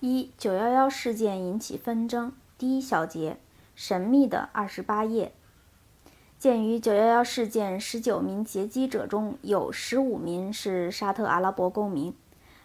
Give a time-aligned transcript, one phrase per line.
[0.00, 2.32] 一九幺幺事件引起纷争。
[2.56, 3.36] 第一小节：
[3.74, 5.32] 神秘的二十八页。
[6.38, 12.14] 鉴于九幺幺事件十九名劫机者中有十五名是沙特阿拉伯公民，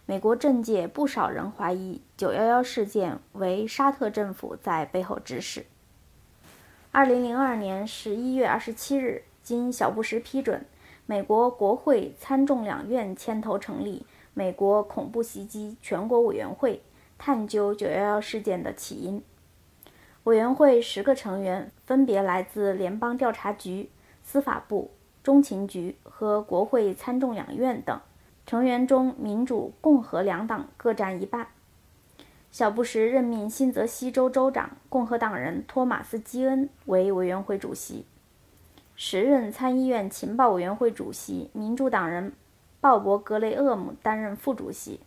[0.06, 5.66] 美国政界不少人怀疑九幺幺事件为沙特政府在背后指使。
[6.92, 10.64] 二零零二年十一月二十七日，经小布什批准，
[11.04, 16.80] 美国国会参众两院牵头成立美国恐怖袭击全国委员会，
[17.18, 19.22] 探究九幺幺事件的起因。
[20.24, 23.90] 委员会十个成员分别来自联邦调查局、
[24.22, 24.90] 司法部、
[25.22, 28.00] 中情局和国会参众两院等。
[28.46, 31.48] 成员中，民主、共和两党各占一半。
[32.50, 38.04] 小布什任命新泽西州州长共和党人托马斯·基恩为委员会主席，
[38.94, 42.32] 时任参议院情报委员会主席民主党人
[42.80, 45.00] 鲍勃·格雷厄姆担任副主席。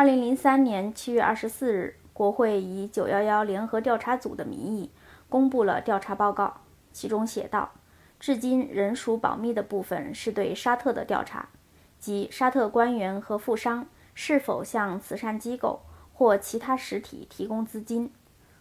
[0.00, 1.96] 二零零三年七月二十四日。
[2.14, 4.90] 国会以“九幺幺联合调查组”的名义
[5.28, 7.72] 公布了调查报告，其中写道
[8.18, 11.50] ：“至今仍属保密的部分是对沙特的调查，
[11.98, 15.80] 即沙特官员和富商是否向慈善机构
[16.14, 18.10] 或其他实体提供资金，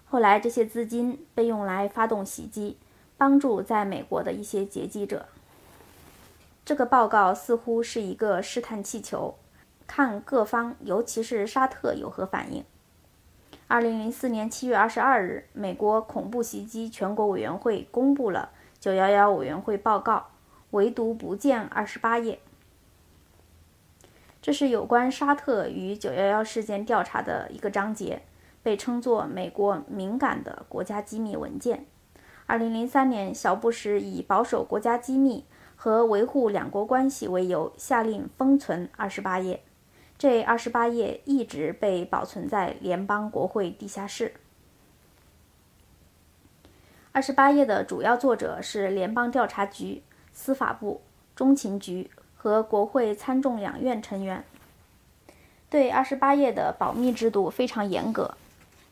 [0.03, 2.75] 后来这些资金被用来发动袭击，
[3.17, 5.27] 帮助在美国的一些劫机者。”
[6.65, 9.35] 这个报告似乎是一个试探气球，
[9.89, 12.63] 看各方，尤其是沙特有何反应。
[13.67, 20.27] 二零零四年七月二十二日，美国恐怖袭击全国委员会公布了九幺幺委员会报告，
[20.69, 22.39] 唯独不见二十八页。
[24.43, 28.21] 这是有关沙特与九幺幺事件调查的一个章节，
[28.61, 31.87] 被称作美国敏感的国家机密文件。
[32.45, 39.63] 二零零三年，小布什以保守国家机密和维护两国关系为由，下令封存二十八页。
[40.19, 44.33] 这二十八页一直被保存在联邦国会地下室。
[47.13, 50.03] 二十八页的主要作者是联邦调查局、
[50.33, 50.99] 司法部、
[51.37, 54.43] 中情局和国会参众两院成员。
[55.69, 58.35] 对二十八页的保密制度非常严格，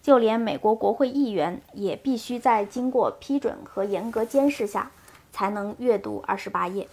[0.02, 4.92] 就连美国国会议员也必须在经过批准和严格监视下
[5.34, 6.88] 才能阅读二十八页。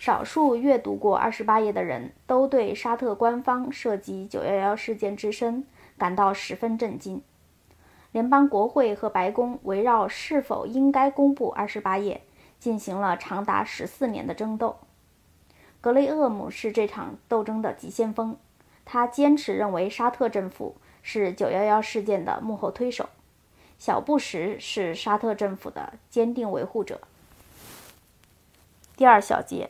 [0.00, 5.66] 少数阅读过二十八页的人都对沙特官方涉及九幺幺事件之深
[5.98, 7.20] 感到十分震惊。
[8.10, 12.22] 联邦国会和白宫围绕是否应该公布二十八页
[12.58, 14.78] 进行了长达十四年的争斗。
[15.82, 18.34] 格雷厄姆是这场斗争的急先锋，
[18.86, 23.10] 他坚持认为沙特政府是九幺幺事件的幕后推手。
[23.78, 27.02] 小布什是沙特政府的坚定维护者。
[28.96, 29.68] 第二小节。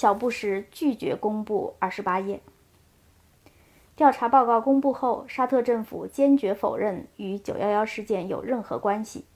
[0.00, 2.40] 小布什拒绝公布二十八页
[3.94, 4.58] 调查报告。
[4.58, 9.26] 公布后，沙特政府坚决否认与九幺幺事件有任何关系。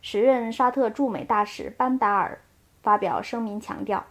[0.00, 2.40] 时任沙特驻美大使班达尔
[2.82, 4.04] 发表声明强调，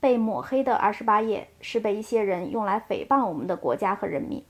[0.00, 4.44] 被抹黑的二十八页是被一些人用来诽谤我们的国家和人民。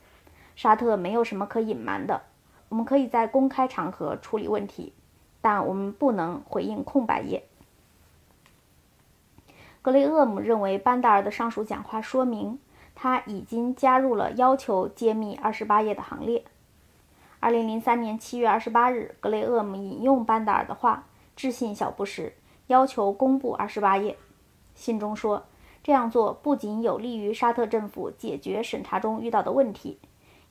[0.57, 2.23] 沙特没有什么可隐瞒的，
[2.67, 4.91] 我们可以在公开场合处理问题，
[5.39, 7.41] 但我们不能回应空白页。
[9.83, 12.57] 格雷厄姆认为，班达尔的上述讲话说明
[12.95, 16.45] 他已经加入了要求揭秘二十八页的行列。
[17.41, 21.03] 二零零三年七月二十八日，格雷厄姆引用班达尔的话
[21.35, 22.31] 致信小布什，
[22.67, 24.15] 要求公布二十八页。
[24.73, 25.43] 信中说，
[25.83, 29.99] 这样做不仅有利于沙特政府解决审查中遇到的问题，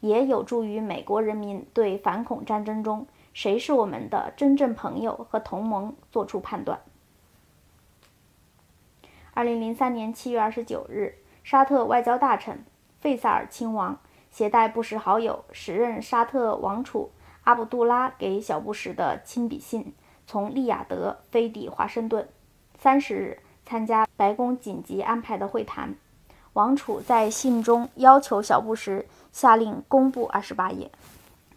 [0.01, 6.79] 也有助于美国人民对反恐战争中谁是我们的真正朋友和同盟作出判断。
[9.35, 12.63] 二零零三年七月二十九日，沙特外交大臣
[13.01, 13.99] 费萨尔亲王
[14.31, 17.11] 携带布什好友时任沙特王储
[17.45, 19.95] 阿卜杜拉给小布什的亲笔信，
[20.27, 22.29] 从利雅得飞抵华盛顿，
[22.79, 25.95] 三十日参加白宫紧急安排的会谈。
[26.53, 30.91] 王储在信中要求小布什下令公布二十八页。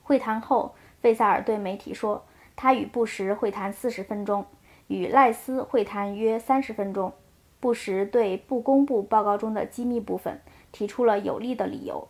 [0.01, 2.23] 会谈后，费萨尔对媒体说，
[2.55, 4.45] 他与布什会谈四十分钟，
[4.87, 7.11] 与赖斯会谈约三十分钟。
[7.65, 10.39] 布什对不公布报告中的机密部分
[10.71, 12.07] 提出了有力的理由。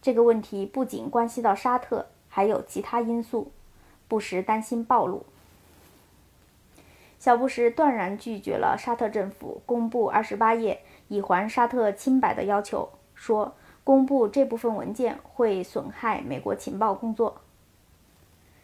[0.00, 3.52] 这个问题不仅关系到沙特，还有其他因素。
[4.08, 5.26] 布什担心暴露。
[7.18, 13.54] 小布什断然拒绝了沙特政府公布二十八页以还沙特清白的要求，说
[13.84, 17.42] 公布这部分文件会损害美国情报工作。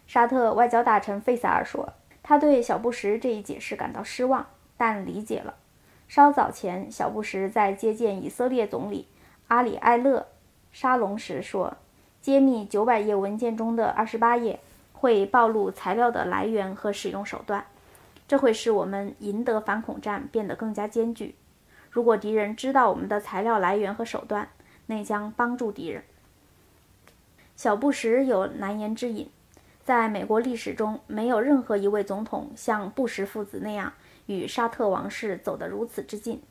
[0.07, 1.93] 沙特外交大臣费萨尔说，
[2.23, 4.47] 他对小布什这一解释感到失望，
[4.79, 5.57] 但理解了。
[6.15, 9.09] 稍早前，小布什在接见以色列总理
[9.49, 10.27] 阿里埃勒
[10.71, 11.79] 沙龙时说
[12.21, 14.61] ：“揭秘九百页文件中的二十八页，
[14.93, 17.65] 会暴露材料的来源和使用手段，
[18.29, 21.35] 这会使我们赢得反恐战变得更加艰巨。
[21.91, 24.51] 如果敌人知道我们的材料来源和手段，
[24.85, 26.05] 那将帮助敌人。”
[27.57, 29.31] 小布什有难言之隐，
[29.83, 33.95] 在美国历史中，没有任何一位总统像布什父子那样
[34.27, 36.43] 与沙特王室走得如此之近。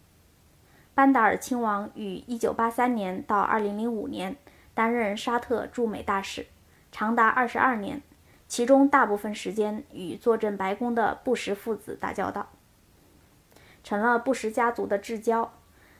[0.94, 4.35] 班达尔亲王于1983年到2005年
[4.73, 6.45] 担任沙特驻美大使，
[6.91, 8.01] 长达22年，
[8.47, 12.50] 其中大部分时间与坐镇白宫的布什父子打交道，
[13.83, 15.53] 成了布什家族的至交。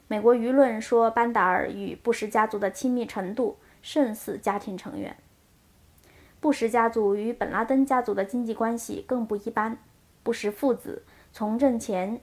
[0.08, 3.58] 美国舆论说，班达尔与布什家族的亲密程度。
[3.84, 5.16] 胜似家庭成员。
[6.38, 9.76] 布什家族与本拉登家族的经济关系更不一般。
[10.22, 11.02] 布什父子
[11.32, 12.20] 从政前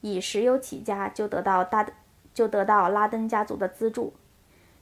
[0.00, 1.86] 以石油起家，就得到大
[2.32, 4.14] 就得到拉登家族的资助。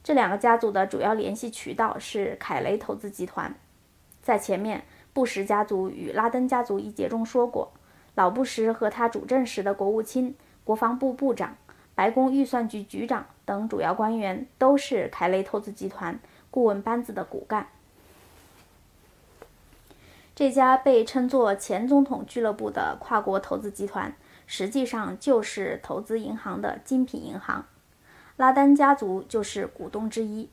[0.04, 3.54] 这两个家族的主要联系渠道是凯雷投资集团。
[4.22, 7.72] 在前面，布什家族与拉登家族一节中说过，
[8.14, 11.56] 老布什和他主政时的国务卿、国防部部长。
[11.94, 17.66] 白宫预算局局长等主要官员都是凯雷投资集团顾问班子的骨干。
[20.38, 24.14] 这家被称作“前总统俱乐部”的跨国投资集团，
[24.46, 27.66] 实际上就是投资银行的精品银行。
[28.36, 30.48] 拉丹家族就是股东之一。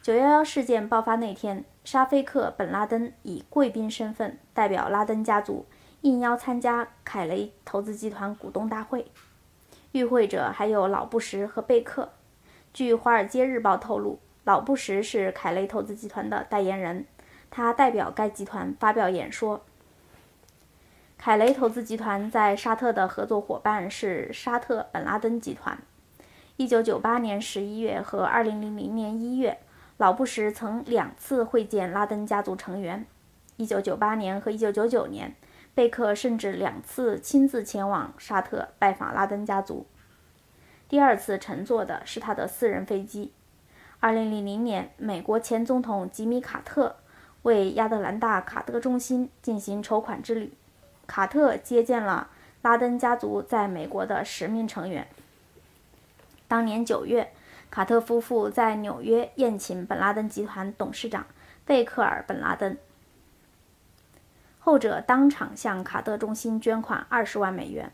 [0.00, 5.66] 九幺幺事件爆发那天，沙菲克·本·拉登以贵宾身份代表拉登家族
[6.00, 9.12] 应邀参加凯雷投资集团股东大会。
[9.92, 12.08] 与会者还有老布什和贝克。
[12.72, 17.04] 据《华尔街日报》透露，老布什是凯雷投资集团的代言人，
[17.54, 19.64] 他代表该集团发表演说。
[21.16, 25.78] 凯雷投资集团在沙特的合作伙伴是沙特本拉登集团。
[26.56, 29.58] 1998年11月和2000年1月，
[29.98, 33.06] 老布什曾两次会见拉登家族成员。
[33.58, 35.36] 1998年和1999年。
[35.76, 39.86] 贝克甚至两次亲自前往沙特拜访拉登家族，
[40.88, 43.32] 第二次乘坐的是他的私人飞机。
[44.00, 46.94] 2000年，美国前总统吉米·卡特
[47.44, 50.52] 为亚特兰大卡特中心进行筹款之旅，
[51.06, 52.30] 卡特接见了
[52.62, 55.06] 拉登家族在美国的十名成员。
[56.48, 57.32] 当年九月，
[57.70, 61.26] 卡特夫妇在纽约宴请本拉登集团董事长
[61.66, 62.78] 贝克尔·本拉登。
[64.58, 67.92] 后者当场向卡特中心捐款二十万美元。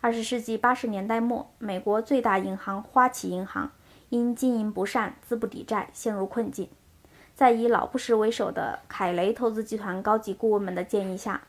[0.00, 3.72] 二十世纪八十年代末，美国最大银行花旗银行
[4.10, 6.68] 因经营不善、资不抵债，陷入困境。
[7.38, 11.40] 在以老布什为首的凯雷投资集团高级顾问们的建议下，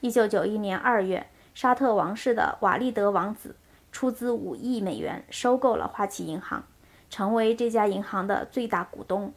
[0.00, 3.54] 一九九一年二月，沙特王室的瓦利德王子
[3.92, 6.64] 出资五亿美元收购了花旗银行，
[7.10, 9.34] 成为这家银行的最大股东。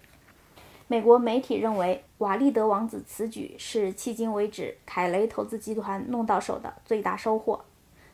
[0.88, 7.65] 美国媒体认为，瓦利德王子此举是迄今为止凯雷投资集团弄到手的最大收获。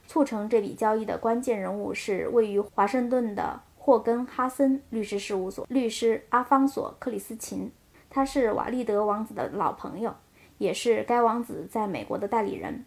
[0.08, 7.72] 促成这笔交易的关键人物是位于华盛顿的霍根哈森律师事务所律师阿方索·克里斯琴。
[8.14, 10.14] 他是瓦利德王子的老朋友，
[10.60, 12.86] 也是该王子在美国的代理人。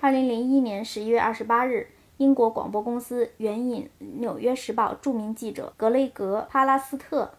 [0.00, 7.32] 二零零一年十一月二十八日，英国广播公司援引《纽约时报》著名记者格雷格·帕拉斯特。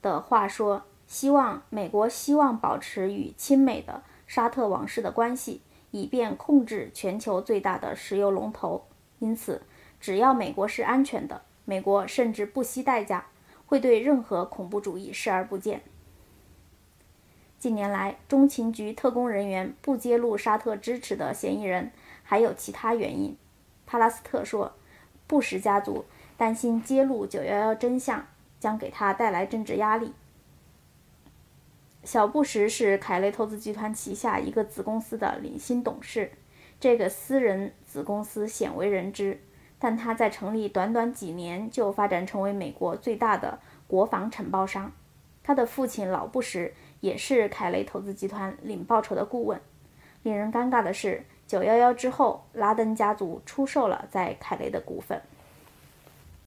[0.00, 8.86] 的话说，希望美国希望保持与亲美的沙特王室的关系，以便控制全球最大的石油龙头。
[9.18, 9.60] 因此，
[10.00, 13.26] 只要美国是安全的，美国甚至不惜代价
[13.68, 15.82] 会对任何恐怖主义视而不见。
[17.60, 21.92] 近年来，中情局特工人员不揭露沙特支持的嫌疑人，
[22.24, 23.36] 还有其他原因。
[23.86, 24.72] 帕拉斯特说，
[25.28, 26.04] 布什家族
[26.36, 28.26] 担心揭露911真相。
[28.60, 30.12] 将给他带来政治压力。
[32.02, 36.32] 小布什是凯雷投资集团旗下一个子公司的领薪董事，
[36.80, 39.40] 这个私人子公司鲜为人知，
[39.78, 44.90] 但他在成立短短几年就发展成为美国最大的国防承包商。
[45.42, 49.60] 他的父亲老布什也是凯雷投资集团领报酬的顾问。
[50.22, 55.20] 令人尴尬的是，九幺幺之后，拉登家族出售了在凯雷的股份。